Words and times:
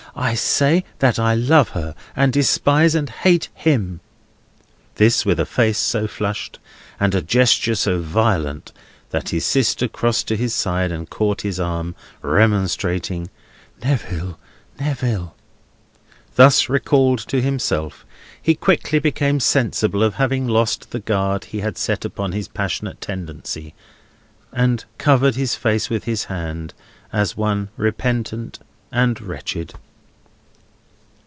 I 0.13 0.33
say 0.33 0.83
that 0.99 1.17
I 1.19 1.35
love 1.35 1.69
her, 1.69 1.95
and 2.17 2.33
despise 2.33 2.95
and 2.95 3.09
hate 3.09 3.47
him!" 3.53 4.01
This 4.95 5.25
with 5.25 5.39
a 5.39 5.45
face 5.45 5.77
so 5.77 6.05
flushed, 6.05 6.59
and 6.99 7.15
a 7.15 7.21
gesture 7.21 7.75
so 7.75 8.01
violent, 8.01 8.73
that 9.11 9.29
his 9.29 9.45
sister 9.45 9.87
crossed 9.87 10.27
to 10.27 10.35
his 10.35 10.53
side, 10.53 10.91
and 10.91 11.09
caught 11.09 11.43
his 11.43 11.61
arm, 11.61 11.95
remonstrating, 12.21 13.29
"Neville, 13.81 14.37
Neville!" 14.77 15.33
Thus 16.35 16.67
recalled 16.67 17.19
to 17.29 17.41
himself, 17.41 18.05
he 18.41 18.53
quickly 18.53 18.99
became 18.99 19.39
sensible 19.39 20.03
of 20.03 20.15
having 20.15 20.45
lost 20.45 20.91
the 20.91 20.99
guard 20.99 21.45
he 21.45 21.61
had 21.61 21.77
set 21.77 22.03
upon 22.03 22.33
his 22.33 22.49
passionate 22.49 22.99
tendency, 22.99 23.73
and 24.51 24.83
covered 24.97 25.35
his 25.35 25.55
face 25.55 25.89
with 25.89 26.03
his 26.03 26.25
hand, 26.25 26.73
as 27.13 27.37
one 27.37 27.69
repentant 27.77 28.59
and 28.91 29.21
wretched. 29.21 29.73